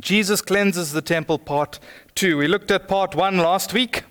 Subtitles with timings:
[0.00, 1.78] Jesus cleanses the temple, part
[2.14, 2.36] two.
[2.36, 4.04] We looked at part one last week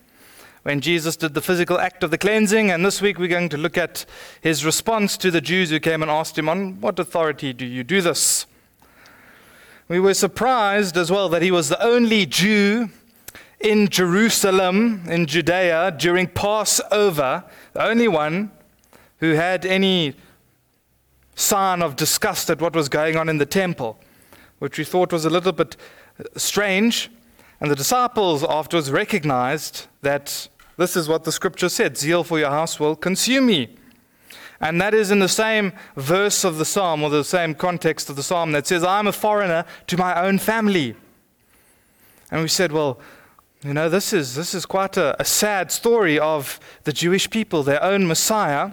[0.63, 3.57] when Jesus did the physical act of the cleansing, and this week we're going to
[3.57, 4.03] look at
[4.41, 7.83] his response to the Jews who came and asked him, On what authority do you
[7.83, 8.47] do this?
[9.87, 12.89] We were surprised as well that he was the only Jew
[13.59, 17.43] in Jerusalem, in Judea, during Passover,
[17.73, 18.49] the only one
[19.19, 20.15] who had any
[21.35, 23.99] sign of disgust at what was going on in the temple,
[24.59, 25.75] which we thought was a little bit
[26.19, 27.09] uh, strange.
[27.59, 32.49] And the disciples afterwards recognized that this is what the scripture said zeal for your
[32.49, 33.75] house will consume me.
[34.59, 38.15] And that is in the same verse of the psalm, or the same context of
[38.15, 40.95] the psalm, that says, I'm a foreigner to my own family.
[42.31, 42.99] And we said, well,
[43.63, 47.63] you know, this is, this is quite a, a sad story of the Jewish people.
[47.63, 48.71] Their own Messiah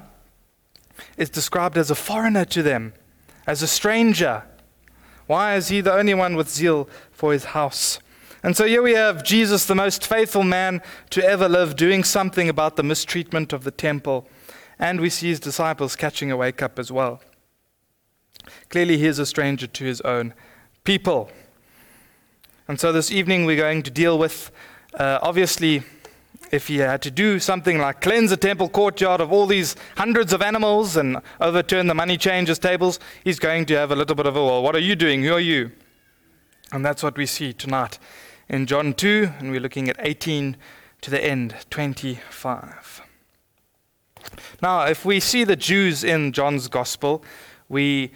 [1.16, 2.92] is described as a foreigner to them,
[3.46, 4.44] as a stranger.
[5.26, 7.98] Why is he the only one with zeal for his house?
[8.42, 12.48] And so here we have Jesus, the most faithful man to ever live, doing something
[12.48, 14.28] about the mistreatment of the temple.
[14.78, 17.22] And we see his disciples catching a wake up as well.
[18.68, 20.34] Clearly, he is a stranger to his own
[20.82, 21.30] people.
[22.66, 24.50] And so this evening, we're going to deal with
[24.94, 25.84] uh, obviously
[26.52, 30.34] if he had to do something like cleanse the temple courtyard of all these hundreds
[30.34, 34.26] of animals and overturn the money changers' tables, he's going to have a little bit
[34.26, 35.22] of a, well, what are you doing?
[35.22, 35.72] Who are you?
[36.70, 37.98] And that's what we see tonight
[38.50, 40.58] in John 2, and we're looking at 18
[41.00, 43.02] to the end, 25.
[44.60, 47.24] Now, if we see the Jews in John's gospel,
[47.68, 48.12] we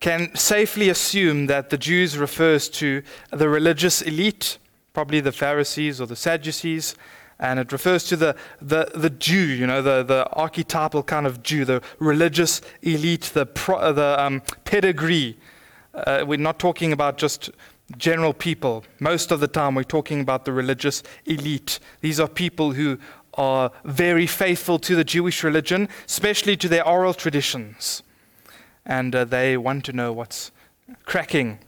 [0.00, 4.58] can safely assume that the Jews refers to the religious elite,
[4.92, 6.94] probably the Pharisees or the Sadducees,
[7.40, 11.42] and it refers to the, the, the Jew, you know, the, the archetypal kind of
[11.42, 15.38] Jew, the religious elite, the, pro, the um, pedigree.
[15.94, 17.50] Uh, we're not talking about just
[17.96, 18.84] general people.
[19.00, 21.80] Most of the time, we're talking about the religious elite.
[22.02, 22.98] These are people who
[23.34, 28.02] are very faithful to the Jewish religion, especially to their oral traditions.
[28.84, 30.52] And uh, they want to know what's
[31.06, 31.58] cracking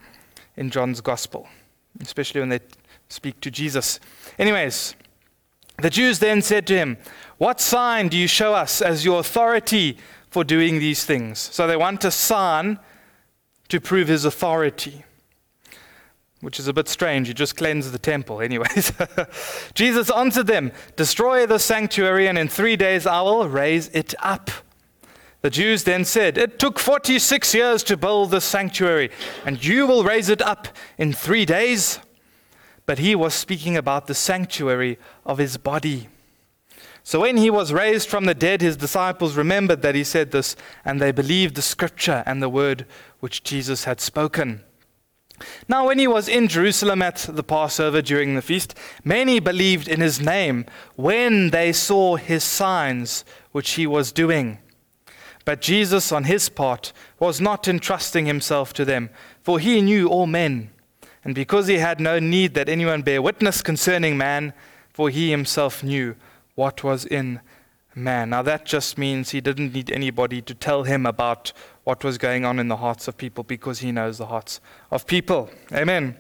[0.54, 1.48] in John's gospel,
[2.00, 2.60] especially when they
[3.08, 4.00] speak to Jesus.
[4.38, 4.96] Anyways,
[5.78, 6.98] the Jews then said to him,
[7.38, 9.98] What sign do you show us as your authority
[10.30, 11.38] for doing these things?
[11.38, 12.78] So they want a sign
[13.68, 15.04] to prove his authority
[16.42, 17.28] which is a bit strange.
[17.28, 18.92] You just cleanse the temple, anyways.
[19.74, 24.50] Jesus answered them Destroy the sanctuary, and in three days I will raise it up.
[25.40, 29.10] The Jews then said, It took 46 years to build the sanctuary,
[29.46, 30.68] and you will raise it up
[30.98, 32.00] in three days.
[32.86, 36.08] But he was speaking about the sanctuary of his body.
[37.04, 40.54] So when he was raised from the dead, his disciples remembered that he said this,
[40.84, 42.86] and they believed the scripture and the word
[43.20, 44.62] which Jesus had spoken.
[45.68, 50.00] Now, when he was in Jerusalem at the Passover during the feast, many believed in
[50.00, 54.58] his name when they saw his signs which he was doing.
[55.44, 59.10] But Jesus, on his part, was not entrusting himself to them,
[59.42, 60.70] for he knew all men.
[61.24, 64.52] And because he had no need that anyone bear witness concerning man,
[64.92, 66.16] for he himself knew
[66.54, 67.40] what was in
[67.94, 68.30] man.
[68.30, 71.52] Now, that just means he didn't need anybody to tell him about
[71.84, 74.60] what was going on in the hearts of people because he knows the hearts
[74.90, 75.50] of people.
[75.72, 76.16] Amen.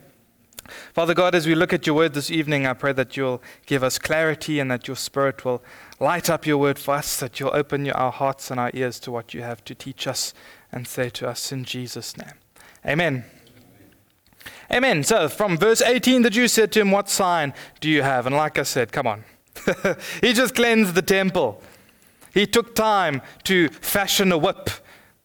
[0.92, 3.82] Father God, as we look at your word this evening, I pray that you'll give
[3.82, 5.62] us clarity and that your spirit will
[5.98, 9.10] light up your word for us, that you'll open our hearts and our ears to
[9.10, 10.32] what you have to teach us
[10.70, 12.34] and say to us in Jesus' name.
[12.86, 13.24] Amen.
[14.72, 15.04] Amen.
[15.04, 18.26] So, from verse 18, the Jews said to him, What sign do you have?
[18.26, 19.24] And like I said, come on.
[20.20, 21.62] he just cleansed the temple.
[22.32, 24.70] He took time to fashion a whip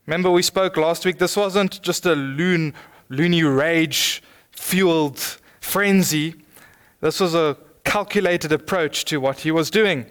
[0.08, 2.74] Remember, we spoke last week, this wasn't just a loon,
[3.10, 5.20] loony rage fueled
[5.60, 6.34] frenzy.
[7.02, 10.06] This was a calculated approach to what he was doing.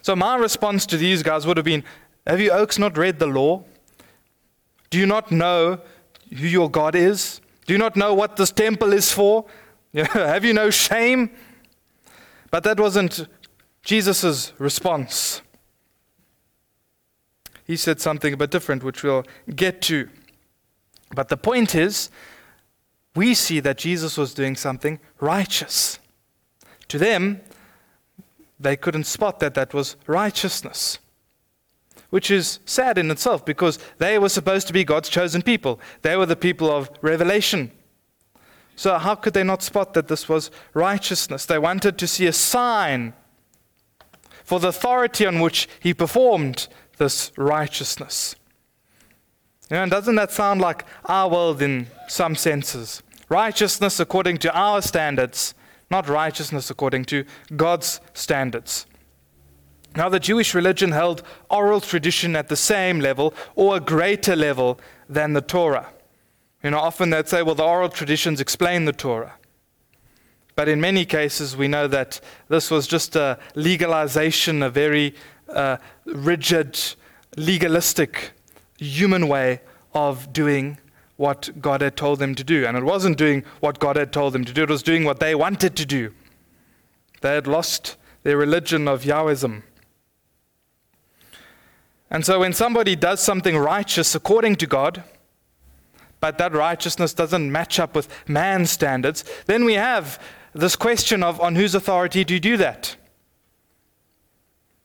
[0.00, 1.84] So, my response to these guys would have been
[2.26, 3.62] Have you, Oaks, not read the law?
[4.88, 5.80] Do you not know
[6.30, 7.42] who your God is?
[7.66, 9.46] Do you not know what this temple is for?
[9.94, 11.30] have you no shame?
[12.50, 13.26] But that wasn't
[13.82, 15.42] Jesus' response
[17.66, 19.24] he said something a bit different, which we'll
[19.54, 20.08] get to.
[21.14, 22.10] But the point is,
[23.16, 25.98] we see that Jesus was doing something righteous.
[26.88, 27.40] To them,
[28.60, 30.98] they couldn't spot that that was righteousness,
[32.10, 35.80] which is sad in itself because they were supposed to be God's chosen people.
[36.02, 37.72] They were the people of revelation.
[38.76, 41.46] So, how could they not spot that this was righteousness?
[41.46, 43.14] They wanted to see a sign
[44.44, 46.68] for the authority on which he performed
[46.98, 48.36] this righteousness.
[49.70, 53.02] You know, and doesn't that sound like our world in some senses?
[53.28, 55.54] Righteousness according to our standards,
[55.90, 57.24] not righteousness according to
[57.56, 58.86] God's standards.
[59.96, 64.78] Now, the Jewish religion held oral tradition at the same level or a greater level
[65.08, 65.88] than the Torah.
[66.62, 69.34] You know, often they'd say, well, the oral traditions explain the Torah.
[70.54, 75.14] But in many cases, we know that this was just a legalization, a very
[75.48, 76.78] uh, rigid,
[77.36, 78.32] legalistic,
[78.78, 79.60] human way
[79.94, 80.78] of doing
[81.16, 82.66] what God had told them to do.
[82.66, 85.20] And it wasn't doing what God had told them to do, it was doing what
[85.20, 86.12] they wanted to do.
[87.22, 89.62] They had lost their religion of Yahwism.
[92.10, 95.02] And so when somebody does something righteous according to God,
[96.20, 100.20] but that righteousness doesn't match up with man's standards, then we have
[100.54, 102.96] this question of on whose authority do you do that?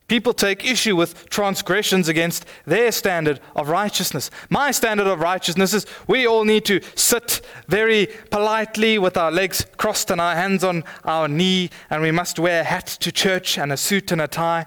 [0.07, 4.29] People take issue with transgressions against their standard of righteousness.
[4.50, 7.39] My standard of righteousness is we all need to sit
[7.69, 12.39] very politely with our legs crossed and our hands on our knee, and we must
[12.39, 14.65] wear a hat to church and a suit and a tie.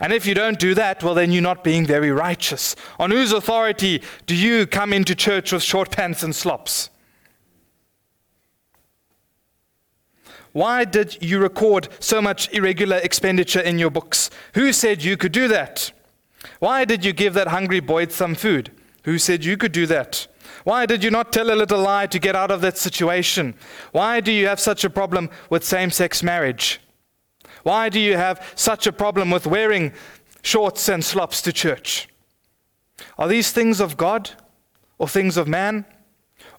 [0.00, 2.74] And if you don't do that, well, then you're not being very righteous.
[2.98, 6.90] On whose authority do you come into church with short pants and slops?
[10.52, 14.30] Why did you record so much irregular expenditure in your books?
[14.54, 15.90] Who said you could do that?
[16.60, 18.70] Why did you give that hungry boy some food?
[19.02, 20.28] Who said you could do that?
[20.62, 23.54] Why did you not tell a little lie to get out of that situation?
[23.92, 26.80] Why do you have such a problem with same sex marriage?
[27.64, 29.92] Why do you have such a problem with wearing
[30.42, 32.08] shorts and slops to church?
[33.18, 34.30] Are these things of God
[34.98, 35.84] or things of man?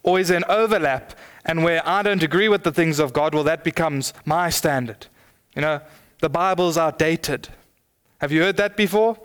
[0.03, 3.33] Or is there an overlap and where I don't agree with the things of God,
[3.35, 5.07] well, that becomes my standard.
[5.55, 5.81] You know,
[6.19, 7.49] the Bible's outdated.
[8.17, 9.17] Have you heard that before?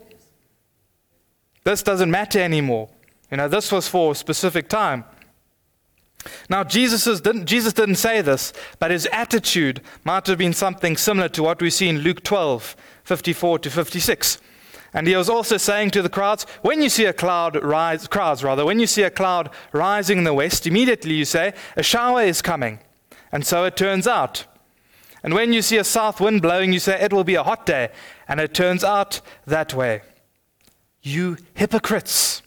[1.65, 2.89] This doesn't matter anymore.
[3.31, 5.05] You know, this was for a specific time.
[6.49, 11.29] Now, Jesus didn't, Jesus didn't say this, but his attitude might have been something similar
[11.31, 14.39] to what we see in Luke 12, 54 to 56.
[14.93, 18.43] And he was also saying to the crowds, when you see a cloud rise, crowds
[18.43, 22.23] rather, when you see a cloud rising in the west, immediately you say, a shower
[22.23, 22.81] is coming.
[23.33, 24.45] And so it turns out.
[25.23, 27.67] And when you see a south wind blowing, you say, it will be a hot
[27.67, 27.91] day.
[28.27, 30.03] And it turns out that way.
[31.03, 32.43] You hypocrites.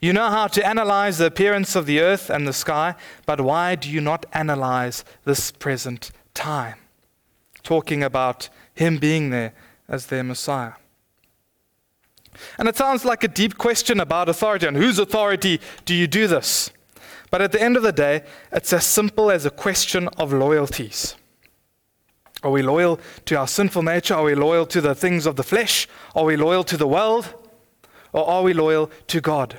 [0.00, 2.94] You know how to analyze the appearance of the earth and the sky,
[3.24, 6.76] but why do you not analyze this present time?
[7.62, 9.54] Talking about him being there
[9.88, 10.72] as their Messiah.
[12.58, 14.66] And it sounds like a deep question about authority.
[14.66, 16.70] And whose authority do you do this?
[17.30, 18.22] But at the end of the day,
[18.52, 21.16] it's as simple as a question of loyalties.
[22.42, 24.14] Are we loyal to our sinful nature?
[24.14, 25.88] Are we loyal to the things of the flesh?
[26.14, 27.32] Are we loyal to the world?
[28.12, 29.56] Or are we loyal to God?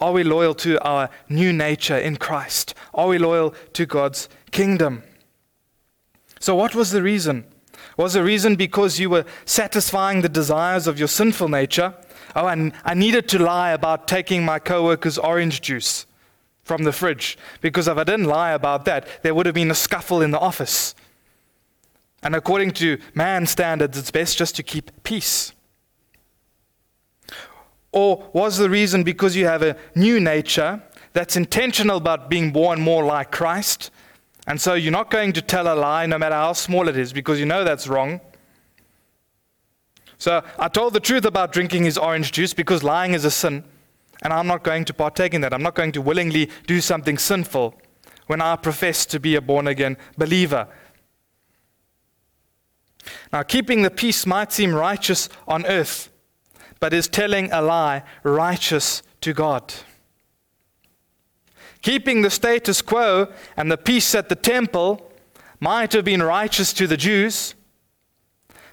[0.00, 2.74] Are we loyal to our new nature in Christ?
[2.94, 5.02] Are we loyal to God's kingdom?
[6.38, 7.44] So, what was the reason
[7.96, 11.94] was the reason because you were satisfying the desires of your sinful nature?
[12.34, 16.06] Oh, and I needed to lie about taking my coworker's orange juice
[16.62, 19.74] from the fridge because if I didn't lie about that, there would have been a
[19.74, 20.94] scuffle in the office.
[22.22, 25.52] And according to man's standards, it's best just to keep peace.
[27.92, 30.82] Or was the reason because you have a new nature
[31.12, 33.90] that's intentional about being born more like Christ?
[34.46, 37.12] And so you're not going to tell a lie no matter how small it is
[37.12, 38.20] because you know that's wrong.
[40.18, 43.64] So I told the truth about drinking his orange juice because lying is a sin.
[44.22, 45.54] And I'm not going to partake in that.
[45.54, 47.74] I'm not going to willingly do something sinful
[48.26, 50.68] when I profess to be a born again believer.
[53.32, 56.09] Now, keeping the peace might seem righteous on earth,
[56.80, 59.72] but is telling a lie righteous to God?
[61.82, 65.10] Keeping the status quo and the peace at the temple
[65.60, 67.54] might have been righteous to the Jews,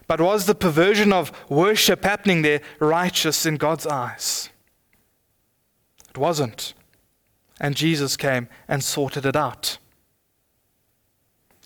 [0.08, 4.50] but was the perversion of worship happening there righteous in God's eyes?
[6.10, 6.74] It wasn't.
[7.60, 9.78] And Jesus came and sorted it out.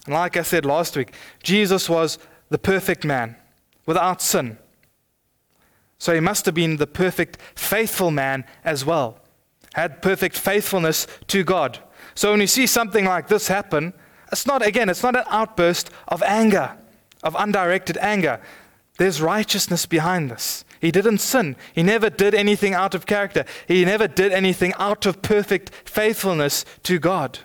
[0.05, 2.17] And like I said last week, Jesus was
[2.49, 3.35] the perfect man
[3.85, 4.57] without sin.
[6.01, 9.19] So he must have been the perfect, faithful man as well
[9.75, 11.77] had perfect faithfulness to God.
[12.15, 13.93] So when you see something like this happen,
[14.31, 16.75] it's not, again, it's not an outburst of anger,
[17.21, 18.41] of undirected anger.
[18.97, 20.65] There's righteousness behind this.
[20.79, 21.55] He didn't sin.
[21.71, 23.45] He never did anything out of character.
[23.67, 27.37] He never did anything out of perfect faithfulness to God.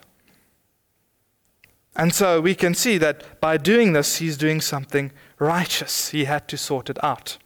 [1.95, 6.09] And so we can see that by doing this, he's doing something righteous.
[6.09, 7.37] He had to sort it out.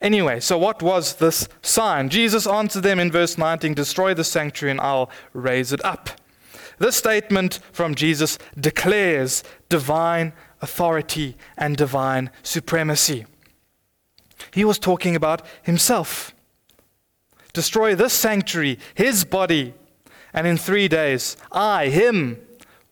[0.00, 2.08] Anyway, so what was this sign?
[2.08, 6.10] Jesus answered them in verse 19 Destroy the sanctuary and I'll raise it up.
[6.78, 13.26] This statement from Jesus declares divine authority and divine supremacy.
[14.52, 16.34] He was talking about himself.
[17.52, 19.74] Destroy this sanctuary, his body,
[20.32, 22.40] and in three days, I, him,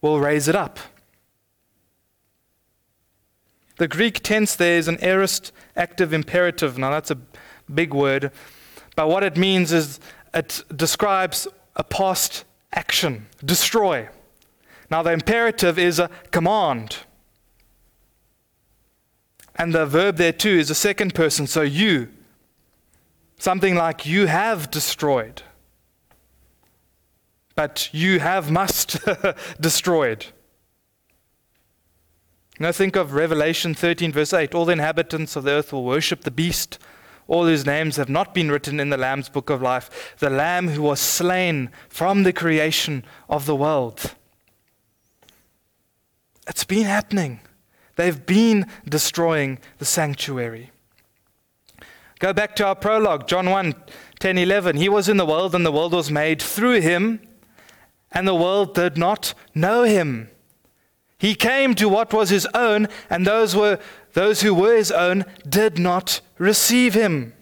[0.02, 0.78] will raise it up.
[3.78, 6.76] The Greek tense there is an aorist active imperative.
[6.78, 7.18] Now, that's a
[7.72, 8.32] big word,
[8.96, 10.00] but what it means is
[10.34, 14.08] it describes a past action destroy.
[14.90, 16.98] Now, the imperative is a command.
[19.54, 22.08] And the verb there too is a second person, so you.
[23.38, 25.42] Something like you have destroyed.
[27.54, 28.98] But you have must
[29.60, 30.26] destroyed.
[32.58, 34.54] Now think of Revelation 13, verse 8.
[34.54, 36.78] All the inhabitants of the earth will worship the beast,
[37.28, 40.68] all whose names have not been written in the Lamb's book of life, the Lamb
[40.68, 44.14] who was slain from the creation of the world.
[46.48, 47.40] It's been happening.
[47.94, 50.72] They've been destroying the sanctuary.
[52.18, 53.74] Go back to our prologue, John 1
[54.18, 54.76] 10, 11.
[54.76, 57.20] He was in the world, and the world was made through him,
[58.10, 60.28] and the world did not know him.
[61.18, 63.78] He came to what was his own, and those, were,
[64.12, 67.34] those who were his own did not receive him.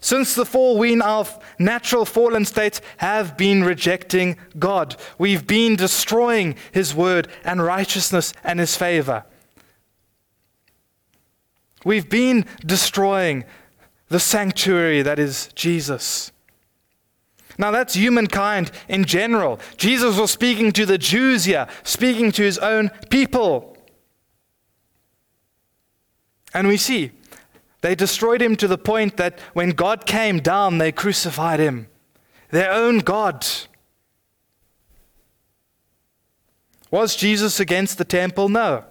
[0.00, 1.26] Since the fall, we in our
[1.58, 4.96] natural fallen states have been rejecting God.
[5.18, 9.24] We've been destroying his word and righteousness and his favor.
[11.84, 13.44] We've been destroying
[14.08, 16.32] the sanctuary that is Jesus.
[17.58, 19.60] Now, that's humankind in general.
[19.76, 23.76] Jesus was speaking to the Jews here, speaking to his own people.
[26.52, 27.12] And we see
[27.80, 31.88] they destroyed him to the point that when God came down, they crucified him.
[32.50, 33.46] Their own God.
[36.90, 38.48] Was Jesus against the temple?
[38.48, 38.84] No.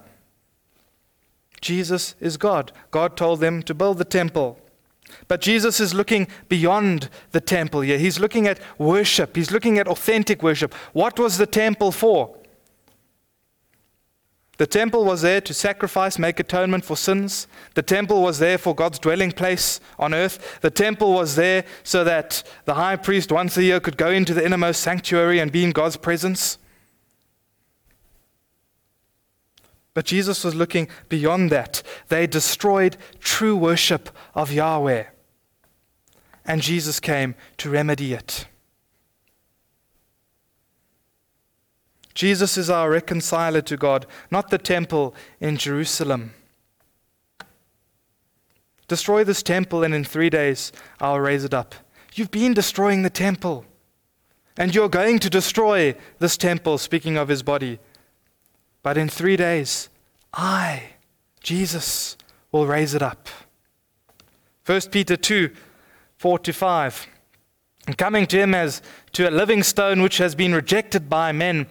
[1.60, 2.70] Jesus is God.
[2.90, 4.60] God told them to build the temple.
[5.28, 7.98] But Jesus is looking beyond the temple here.
[7.98, 9.36] He's looking at worship.
[9.36, 10.74] He's looking at authentic worship.
[10.92, 12.36] What was the temple for?
[14.56, 17.48] The temple was there to sacrifice, make atonement for sins.
[17.74, 20.60] The temple was there for God's dwelling place on earth.
[20.60, 24.32] The temple was there so that the high priest once a year could go into
[24.32, 26.58] the innermost sanctuary and be in God's presence.
[29.94, 31.82] But Jesus was looking beyond that.
[32.08, 35.04] They destroyed true worship of Yahweh.
[36.44, 38.46] And Jesus came to remedy it.
[42.14, 46.32] Jesus is our reconciler to God, not the temple in Jerusalem.
[48.86, 50.70] Destroy this temple, and in three days
[51.00, 51.74] I'll raise it up.
[52.14, 53.64] You've been destroying the temple,
[54.56, 57.80] and you're going to destroy this temple, speaking of his body.
[58.84, 59.88] But in three days,
[60.34, 60.90] I,
[61.42, 62.18] Jesus,
[62.52, 63.28] will raise it up.
[64.66, 65.50] 1 Peter 2
[66.18, 67.06] 4 to 5.
[67.86, 71.66] And coming to him as to a living stone which has been rejected by men,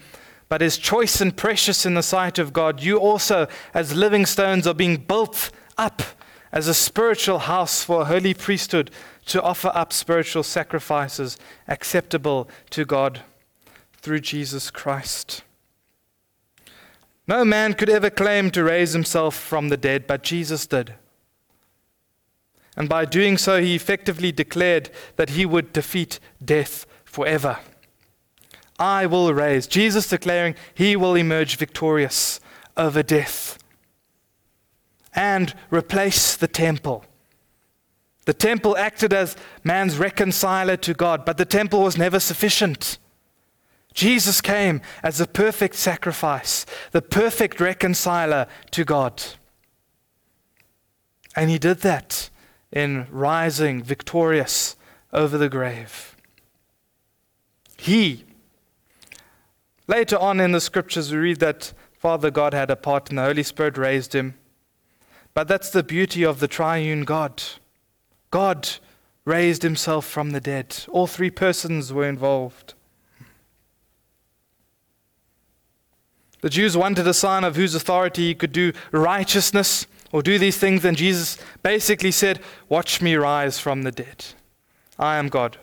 [0.49, 4.65] but is choice and precious in the sight of God, you also, as living stones,
[4.65, 6.01] are being built up
[6.51, 8.89] as a spiritual house for a holy priesthood
[9.27, 13.21] to offer up spiritual sacrifices acceptable to God
[14.01, 15.43] through Jesus Christ.
[17.27, 20.95] No man could ever claim to raise himself from the dead, but Jesus did.
[22.75, 27.59] And by doing so, he effectively declared that he would defeat death forever.
[28.79, 29.67] I will raise.
[29.67, 32.39] Jesus declaring he will emerge victorious
[32.75, 33.59] over death
[35.15, 37.05] and replace the temple.
[38.25, 42.97] The temple acted as man's reconciler to God, but the temple was never sufficient.
[43.93, 49.23] Jesus came as the perfect sacrifice, the perfect reconciler to God.
[51.35, 52.29] And he did that
[52.71, 54.75] in rising victorious
[55.11, 56.15] over the grave.
[57.77, 58.23] He,
[59.87, 63.23] later on in the scriptures, we read that Father God had a part and the
[63.23, 64.35] Holy Spirit raised him.
[65.33, 67.41] But that's the beauty of the triune God.
[68.29, 68.69] God
[69.25, 72.73] raised himself from the dead, all three persons were involved.
[76.43, 80.57] The Jews wanted a sign of whose authority he could do righteousness or do these
[80.57, 84.25] things, and Jesus basically said, Watch me rise from the dead.
[84.99, 85.55] I am God.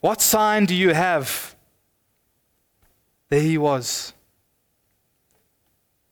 [0.00, 1.54] What sign do you have?
[3.28, 4.14] There he was.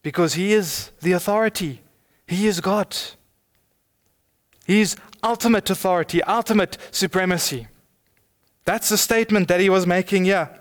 [0.02, 1.80] Because he is the authority,
[2.26, 2.94] he is God.
[4.66, 7.68] He's ultimate authority, ultimate supremacy.
[8.66, 10.60] That's the statement that he was making here.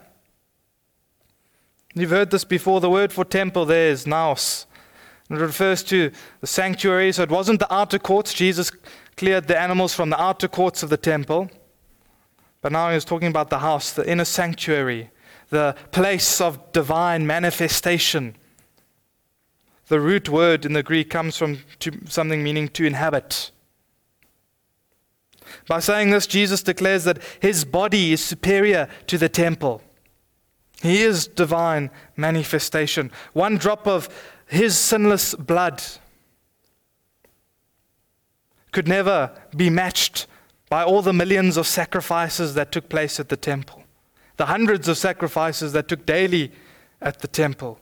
[1.96, 2.80] You've heard this before.
[2.80, 4.66] The word for temple there is naos.
[5.28, 7.12] and It refers to the sanctuary.
[7.12, 8.34] So it wasn't the outer courts.
[8.34, 8.72] Jesus
[9.18, 11.50] cleared the animals from the outer courts of the temple.
[12.62, 15.12] But now he was talking about the house, the inner sanctuary,
[15.50, 18.36] the place of divine manifestation.
[19.88, 21.60] The root word in the Greek comes from
[22.06, 23.52] something meaning to inhabit.
[25.68, 29.82] By saying this, Jesus declares that his body is superior to the temple.
[30.82, 33.12] He is divine manifestation.
[33.34, 34.08] One drop of
[34.48, 35.84] his sinless blood
[38.72, 40.28] could never be matched
[40.70, 43.84] by all the millions of sacrifices that took place at the temple,
[44.38, 46.52] the hundreds of sacrifices that took daily
[47.02, 47.80] at the temple.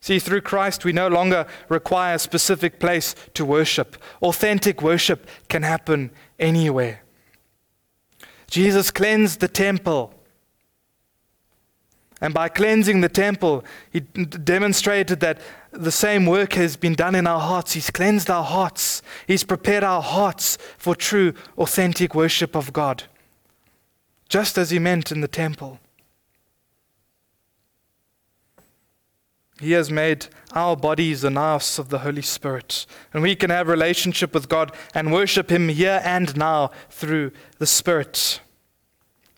[0.00, 3.96] See, through Christ, we no longer require a specific place to worship.
[4.22, 7.02] Authentic worship can happen anywhere.
[8.46, 10.14] Jesus cleansed the temple.
[12.20, 15.40] And by cleansing the temple, he demonstrated that
[15.72, 17.72] the same work has been done in our hearts.
[17.72, 19.00] He's cleansed our hearts.
[19.26, 23.04] He's prepared our hearts for true, authentic worship of God,
[24.28, 25.80] just as he meant in the temple.
[29.60, 32.86] He has made our bodies the house of the Holy Spirit.
[33.12, 37.66] And we can have relationship with God and worship Him here and now through the
[37.66, 38.40] Spirit.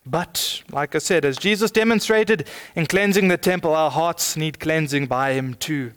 [0.04, 5.06] But, like I said, as Jesus demonstrated in cleansing the temple, our hearts need cleansing
[5.06, 5.92] by Him too.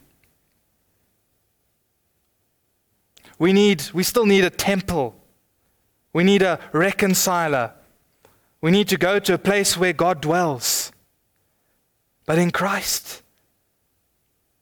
[3.40, 5.16] We need, we still need a temple.
[6.14, 7.74] We need a reconciler.
[8.62, 10.92] We need to go to a place where God dwells.
[12.26, 13.24] But in Christ,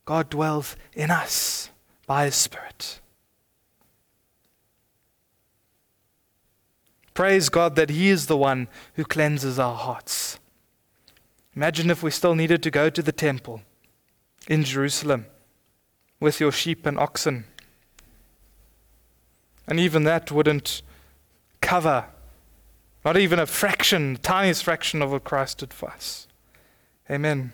[0.06, 1.70] God dwells in us
[2.08, 3.02] by His Spirit.
[7.13, 10.39] Praise God that He is the one who cleanses our hearts.
[11.55, 13.62] Imagine if we still needed to go to the temple
[14.48, 15.27] in Jerusalem
[16.20, 17.45] with your sheep and oxen.
[19.67, 20.82] And even that wouldn't
[21.62, 22.06] cover,
[23.06, 26.28] not even a fraction, the tiniest fraction of what Christ did for us.
[27.10, 27.54] Amen.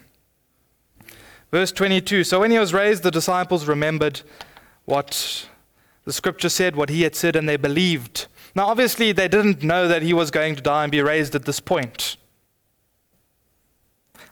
[1.52, 4.22] Verse 22 So when he was raised, the disciples remembered
[4.86, 5.48] what
[6.06, 8.28] the scripture said, what he had said, and they believed.
[8.56, 11.46] Now, obviously, they didn't know that he was going to die and be raised at
[11.46, 12.18] this point.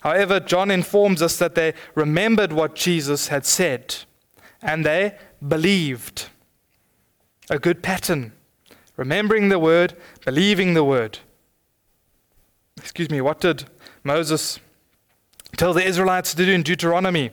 [0.01, 3.95] However, John informs us that they remembered what Jesus had said
[4.61, 6.29] and they believed.
[7.49, 8.33] A good pattern.
[8.95, 11.19] Remembering the word, believing the word.
[12.77, 13.65] Excuse me, what did
[14.03, 14.59] Moses
[15.55, 17.31] Tell the Israelites to do in Deuteronomy.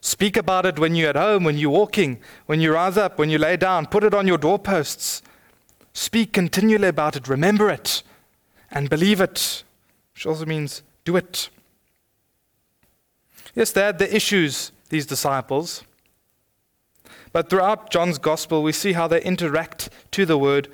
[0.00, 3.28] Speak about it when you're at home, when you're walking, when you rise up, when
[3.28, 3.86] you lay down.
[3.86, 5.22] Put it on your doorposts.
[5.92, 7.28] Speak continually about it.
[7.28, 8.02] Remember it
[8.70, 9.64] and believe it,
[10.14, 11.48] which also means do it.
[13.54, 15.82] Yes, they had the issues, these disciples.
[17.32, 20.68] But throughout John's gospel, we see how they interact to the word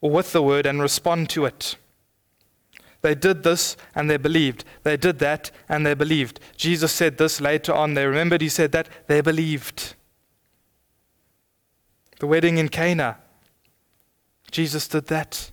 [0.00, 1.76] or with the word and respond to it.
[3.02, 4.64] They did this and they believed.
[4.84, 6.38] They did that and they believed.
[6.56, 7.94] Jesus said this later on.
[7.94, 8.88] They remembered he said that.
[9.08, 9.94] They believed.
[12.20, 13.18] The wedding in Cana.
[14.52, 15.50] Jesus did that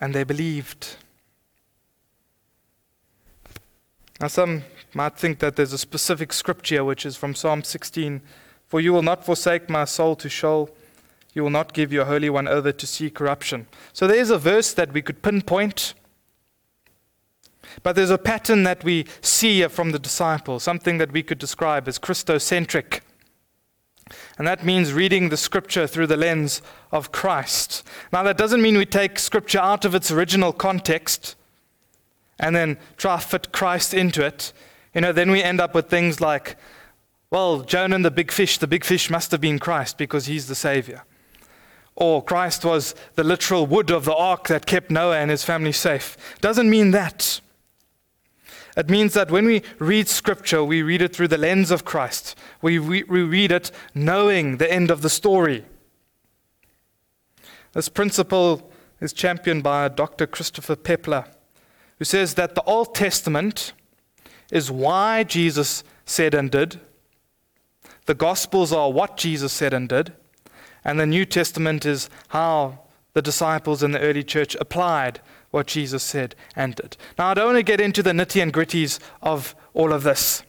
[0.00, 0.96] and they believed.
[4.20, 8.20] Now, some might think that there's a specific scripture which is from Psalm 16
[8.66, 10.70] For you will not forsake my soul to Sheol
[11.32, 13.68] you will not give your Holy One over to see corruption.
[13.92, 15.94] So there is a verse that we could pinpoint
[17.82, 21.88] but there's a pattern that we see from the disciples, something that we could describe
[21.88, 23.00] as Christocentric.
[24.38, 27.82] And that means reading the scripture through the lens of Christ.
[28.12, 31.36] Now, that doesn't mean we take scripture out of its original context
[32.38, 34.52] and then try to fit Christ into it.
[34.94, 36.56] You know, then we end up with things like,
[37.30, 40.48] well, Jonah and the big fish, the big fish must have been Christ because he's
[40.48, 41.04] the Savior.
[41.94, 45.72] Or Christ was the literal wood of the ark that kept Noah and his family
[45.72, 46.16] safe.
[46.40, 47.40] Doesn't mean that.
[48.76, 52.36] It means that when we read Scripture, we read it through the lens of Christ.
[52.62, 55.64] We, we, we read it knowing the end of the story.
[57.72, 60.26] This principle is championed by Dr.
[60.26, 61.26] Christopher Peppler,
[61.98, 63.72] who says that the Old Testament
[64.50, 66.80] is why Jesus said and did,
[68.06, 70.12] the Gospels are what Jesus said and did,
[70.84, 72.80] and the New Testament is how
[73.12, 76.96] the disciples in the early church applied what Jesus said and did.
[77.18, 80.42] Now, I don't want to get into the nitty and gritties of all of this.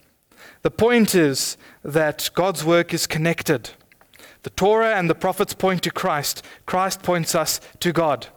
[0.62, 3.72] The point is that God's work is connected.
[4.44, 8.28] The Torah and the prophets point to Christ, Christ points us to God.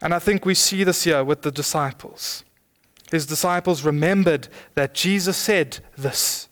[0.00, 2.44] And I think we see this here with the disciples.
[3.10, 6.48] His disciples remembered that Jesus said this.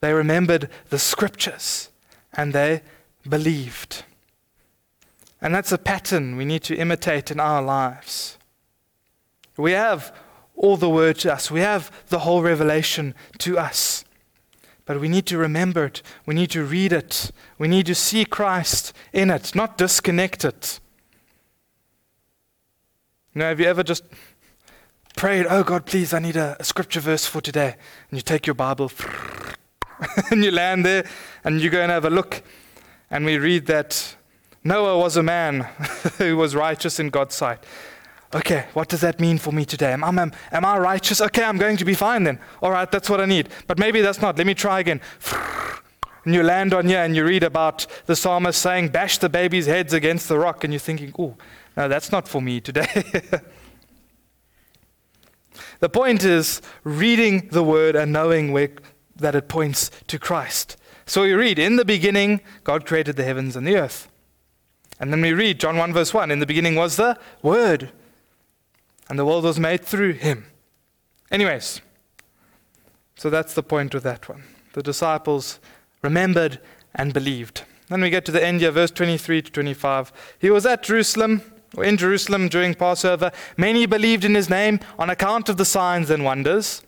[0.00, 1.90] They remembered the scriptures
[2.32, 2.82] and they
[3.28, 4.04] believed.
[5.44, 8.38] And that's a pattern we need to imitate in our lives.
[9.58, 10.10] We have
[10.56, 14.06] all the word to us, we have the whole revelation to us.
[14.86, 16.02] But we need to remember it.
[16.24, 17.30] We need to read it.
[17.58, 20.80] We need to see Christ in it, not disconnect it.
[23.34, 24.04] Know, have you ever just
[25.14, 27.76] prayed, Oh God, please, I need a, a scripture verse for today?
[28.10, 28.90] And you take your Bible
[30.30, 31.04] and you land there
[31.44, 32.42] and you go and have a look.
[33.10, 34.16] And we read that
[34.64, 35.60] Noah was a man
[36.18, 37.62] who was righteous in God's sight.
[38.34, 39.92] Okay, what does that mean for me today?
[39.92, 41.20] Am, am, am I righteous?
[41.20, 42.40] Okay, I'm going to be fine then.
[42.62, 43.48] All right, that's what I need.
[43.68, 44.36] But maybe that's not.
[44.36, 45.00] Let me try again.
[46.24, 49.66] And you land on here and you read about the psalmist saying, Bash the babies'
[49.66, 50.64] heads against the rock.
[50.64, 51.36] And you're thinking, Oh,
[51.76, 53.04] no, that's not for me today.
[55.80, 58.70] the point is reading the word and knowing where,
[59.14, 60.76] that it points to Christ.
[61.06, 64.08] So we read, In the beginning, God created the heavens and the earth.
[65.00, 67.90] And then we read John 1, verse 1 In the beginning was the Word,
[69.08, 70.46] and the world was made through him.
[71.30, 71.80] Anyways,
[73.16, 74.44] so that's the point with that one.
[74.72, 75.58] The disciples
[76.02, 76.60] remembered
[76.94, 77.62] and believed.
[77.88, 80.12] Then we get to the end here, verse 23 to 25.
[80.38, 81.42] He was at Jerusalem,
[81.76, 83.30] or in Jerusalem during Passover.
[83.56, 86.82] Many believed in his name on account of the signs and wonders,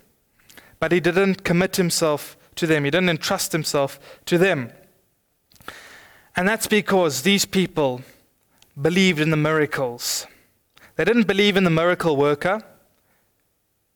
[0.79, 4.73] but he didn't commit himself to them, he didn't entrust himself to them.
[6.37, 8.03] And that's because these people
[8.81, 10.27] believed in the miracles.
[10.97, 12.63] They didn't believe in the miracle worker,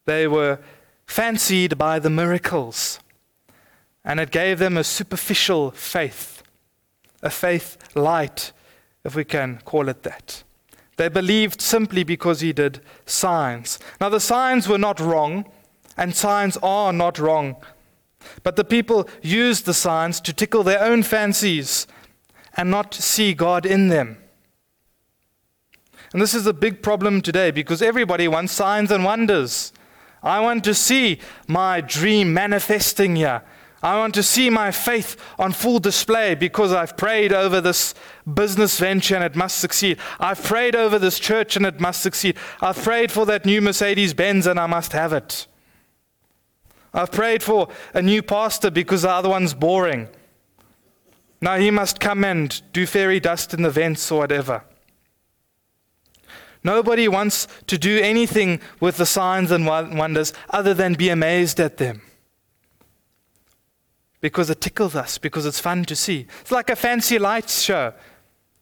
[0.06, 0.58] they were
[1.06, 2.98] fancied by the miracles.
[4.04, 6.42] And it gave them a superficial faith,
[7.22, 8.52] a faith light,
[9.04, 10.42] if we can call it that.
[10.96, 13.78] They believed simply because he did signs.
[14.00, 15.44] Now, the signs were not wrong,
[15.96, 17.56] and signs are not wrong.
[18.42, 21.86] But the people used the signs to tickle their own fancies
[22.56, 24.18] and not see God in them.
[26.12, 29.72] And this is a big problem today because everybody wants signs and wonders.
[30.22, 33.42] I want to see my dream manifesting here.
[33.82, 37.94] I want to see my faith on full display because I've prayed over this
[38.34, 39.98] business venture and it must succeed.
[40.18, 42.36] I've prayed over this church and it must succeed.
[42.60, 45.46] I've prayed for that new Mercedes Benz and I must have it.
[46.92, 50.08] I've prayed for a new pastor because the other one's boring.
[51.40, 54.62] Now he must come and do fairy dust in the vents or whatever.
[56.62, 61.78] Nobody wants to do anything with the signs and wonders other than be amazed at
[61.78, 62.02] them.
[64.20, 66.26] Because it tickles us, because it's fun to see.
[66.42, 67.94] It's like a fancy lights show.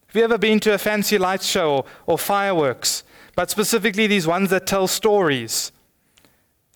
[0.07, 3.03] Have you ever been to a fancy lights show or, or fireworks?
[3.35, 5.73] But specifically these ones that tell stories.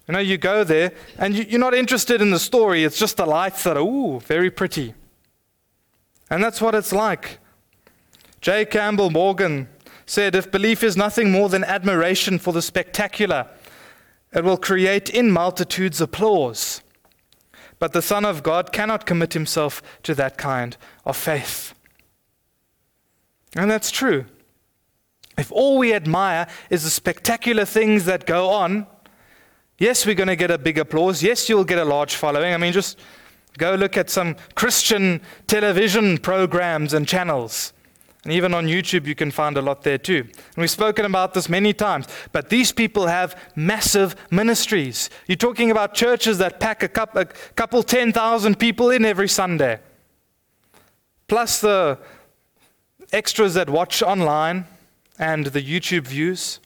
[0.08, 3.16] You know, you go there and you, you're not interested in the story, it's just
[3.16, 4.94] the lights that are, ooh, very pretty.
[6.34, 7.38] And that's what it's like.
[8.41, 8.65] G.
[8.65, 9.69] Campbell Morgan
[10.08, 13.48] said if belief is nothing more than admiration for the spectacular,
[14.34, 16.82] it will create in multitudes applause.
[17.78, 21.76] But the Son of God cannot commit himself to that kind of faith.
[23.56, 24.26] And that's true.
[25.38, 28.88] If all we admire is the spectacular things that go on,
[29.78, 31.22] yes, we're going to get a big applause.
[31.22, 32.56] Yes, you'll get a large following.
[32.56, 32.98] I mean, just
[33.58, 37.74] go look at some Christian television programs and channels.
[38.24, 40.22] And even on YouTube, you can find a lot there too.
[40.22, 42.08] And we've spoken about this many times.
[42.32, 45.10] But these people have massive ministries.
[45.28, 49.80] You're talking about churches that pack a couple, a couple 10,000 people in every Sunday,
[51.28, 52.00] plus the
[53.12, 54.66] extras that watch online
[55.20, 56.62] and the YouTube views.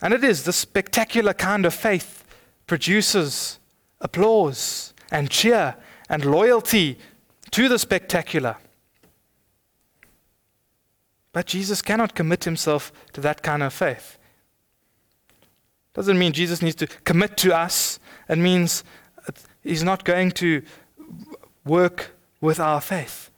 [0.00, 2.24] And it is the spectacular kind of faith
[2.66, 3.58] produces
[4.00, 5.76] applause and cheer
[6.08, 6.98] and loyalty
[7.52, 8.56] to the spectacular.
[11.32, 14.18] But Jesus cannot commit himself to that kind of faith.
[15.94, 18.00] Doesn't mean Jesus needs to commit to us.
[18.28, 18.82] It means
[19.62, 20.62] he's not going to
[21.64, 23.30] work with our faith.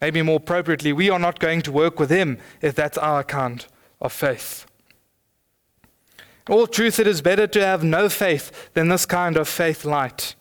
[0.00, 3.64] Maybe more appropriately, we are not going to work with him if that's our kind
[4.00, 4.66] of faith.
[6.48, 10.34] All truth, it is better to have no faith than this kind of faith light.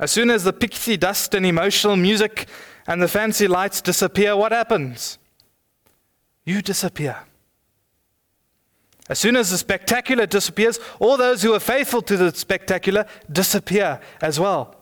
[0.00, 2.48] As soon as the pixie dust and emotional music
[2.86, 5.18] and the fancy lights disappear, what happens?
[6.44, 7.24] You disappear.
[9.08, 14.00] As soon as the spectacular disappears, all those who are faithful to the spectacular disappear
[14.20, 14.76] as well.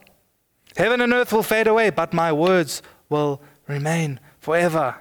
[0.77, 4.97] Heaven and earth will fade away, but my words will remain forever.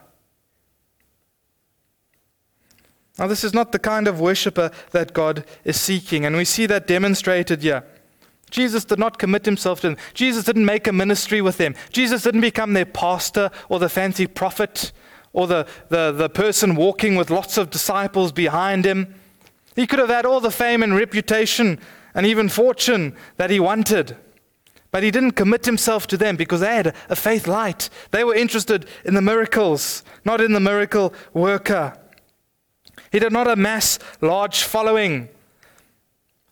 [3.17, 6.65] Now, this is not the kind of worshiper that God is seeking, and we see
[6.65, 7.84] that demonstrated here.
[8.51, 9.97] Jesus did not commit himself to them.
[10.13, 11.75] Jesus didn't make a ministry with them.
[11.91, 14.91] Jesus didn't become their pastor or the fancy prophet
[15.34, 19.15] or the, the, the person walking with lots of disciples behind him.
[19.75, 21.80] He could have had all the fame and reputation
[22.13, 24.15] and even fortune that he wanted.
[24.91, 27.89] But he didn't commit himself to them because they had a faith light.
[28.12, 31.97] They were interested in the miracles, not in the miracle worker.
[33.12, 35.29] He did not amass large following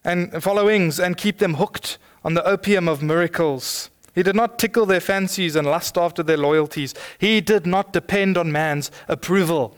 [0.04, 3.90] and followings and keep them hooked on the opium of miracles.
[4.16, 6.94] He did not tickle their fancies and lust after their loyalties.
[7.18, 9.76] He did not depend on man's approval.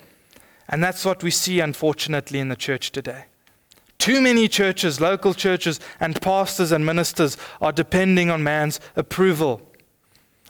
[0.67, 3.25] And that's what we see, unfortunately, in the church today.
[3.97, 9.61] Too many churches, local churches, and pastors and ministers are depending on man's approval.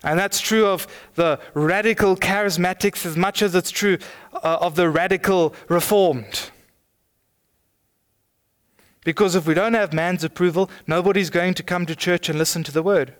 [0.06, 3.98] And that's true of the radical charismatics as much as it's true
[4.32, 6.52] uh, of the radical reformed.
[9.04, 12.64] Because if we don't have man's approval, nobody's going to come to church and listen
[12.64, 13.16] to the word.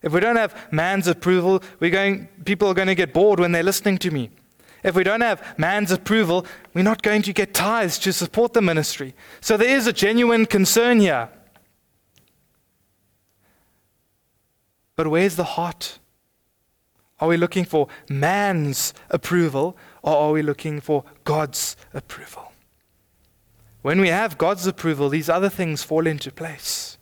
[0.00, 3.50] If we don't have man's approval, we're going, people are going to get bored when
[3.50, 4.30] they're listening to me.
[4.84, 8.62] If we don't have man's approval, we're not going to get tithes to support the
[8.62, 9.14] ministry.
[9.40, 11.28] So there is a genuine concern here.
[14.94, 15.98] But where's the heart?
[17.22, 22.50] Are we looking for man's approval or are we looking for God's approval?
[23.82, 26.98] When we have God's approval, these other things fall into place.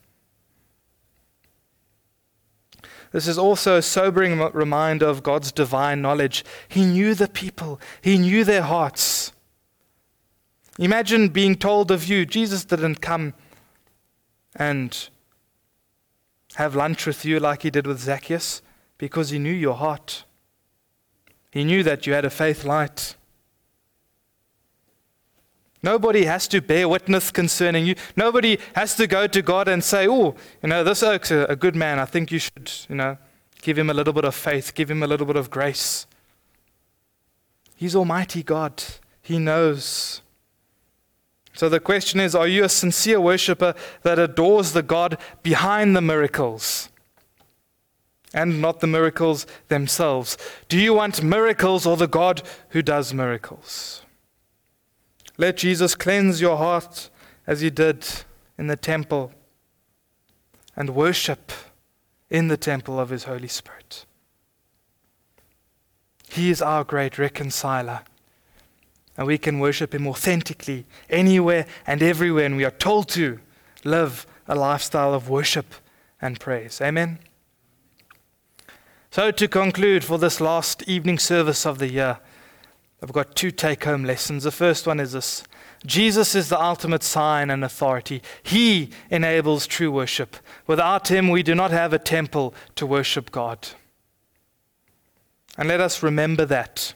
[3.13, 6.45] This is also a sobering reminder of God's divine knowledge.
[6.69, 9.33] He knew the people, He knew their hearts.
[10.79, 13.33] Imagine being told of you, Jesus didn't come
[14.55, 15.09] and
[16.57, 18.61] have lunch with you like He did with Zacchaeus
[19.01, 20.25] because He knew your heart.
[21.51, 23.17] He knew that you had a faith light.
[25.83, 27.95] Nobody has to bear witness concerning you.
[28.15, 31.57] Nobody has to go to God and say, oh, you know, this oak's a, a
[31.57, 31.99] good man.
[31.99, 33.17] I think you should, you know,
[33.63, 36.07] give him a little bit of faith, give him a little bit of grace.
[37.75, 38.85] He's Almighty God.
[39.23, 40.21] He knows.
[41.55, 46.03] So the question is are you a sincere worshiper that adores the God behind the
[46.03, 46.91] miracles
[48.33, 50.37] and not the miracles themselves?
[50.69, 54.03] Do you want miracles or the God who does miracles?
[55.37, 57.11] Let Jesus cleanse your heart
[57.47, 58.07] as he did
[58.59, 59.33] in the temple
[60.77, 61.53] and worship
[62.29, 64.05] in the temple of his Holy Spirit.
[66.29, 68.03] He is our great reconciler.
[69.17, 72.47] And we can worship him authentically anywhere and everywhere.
[72.47, 73.41] And we are told to
[73.85, 75.75] live a lifestyle of worship
[76.23, 76.81] and praise.
[76.81, 77.19] Amen.
[79.13, 82.19] So, to conclude for this last evening service of the year,
[83.03, 84.45] I've got two take home lessons.
[84.45, 85.43] The first one is this
[85.85, 88.23] Jesus is the ultimate sign and authority.
[88.45, 90.37] He enables true worship.
[90.69, 93.71] Without him, we do not have a temple to worship God.
[95.59, 96.95] And let us remember that.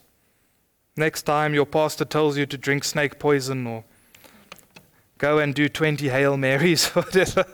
[0.97, 3.83] Next time your pastor tells you to drink snake poison or
[5.19, 7.45] go and do 20 Hail Marys whatever,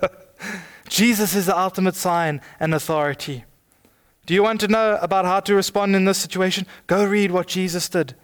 [0.91, 3.45] Jesus is the ultimate sign and authority.
[4.31, 6.65] Do you want to know about how to respond in this situation?
[6.87, 8.15] Go read what Jesus did.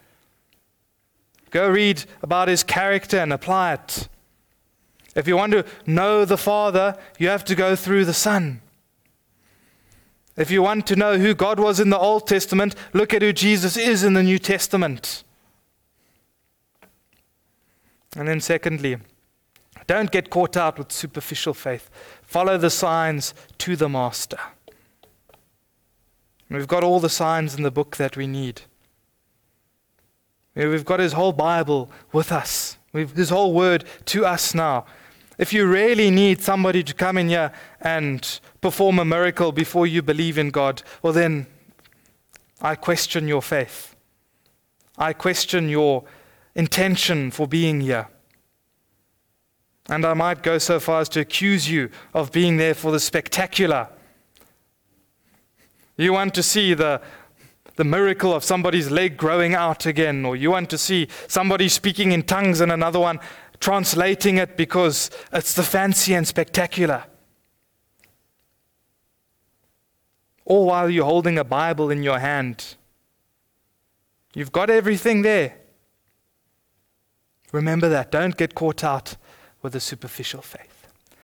[1.50, 4.08] Go read about his character and apply it.
[5.16, 8.60] If you want to know the Father, you have to go through the Son.
[10.36, 13.32] If you want to know who God was in the Old Testament, look at who
[13.32, 15.24] Jesus is in the New Testament.
[18.14, 18.98] And then, secondly,
[19.88, 21.90] don't get caught out with superficial faith.
[22.22, 24.38] Follow the signs to the Master.
[26.48, 28.62] We've got all the signs in the book that we need.
[30.54, 34.86] We've got his whole Bible with us, We've, his whole word to us now.
[35.36, 40.00] If you really need somebody to come in here and perform a miracle before you
[40.00, 41.46] believe in God, well, then
[42.62, 43.94] I question your faith.
[44.96, 46.04] I question your
[46.54, 48.08] intention for being here.
[49.90, 52.98] And I might go so far as to accuse you of being there for the
[52.98, 53.88] spectacular.
[55.96, 57.00] You want to see the,
[57.76, 62.12] the miracle of somebody's leg growing out again, or you want to see somebody speaking
[62.12, 63.20] in tongues and another one
[63.60, 67.04] translating it because it's the fancy and spectacular.
[70.44, 72.76] All while you're holding a Bible in your hand.
[74.34, 75.56] You've got everything there.
[77.52, 78.12] Remember that.
[78.12, 79.16] Don't get caught out
[79.62, 80.75] with a superficial faith.